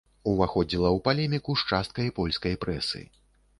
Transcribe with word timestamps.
Уваходзіла 0.29 0.87
ў 0.93 0.99
палеміку 1.09 1.55
з 1.63 1.67
часткай 1.75 2.11
польскай 2.19 2.61
прэсы. 2.67 3.07